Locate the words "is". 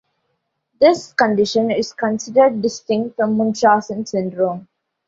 1.69-1.93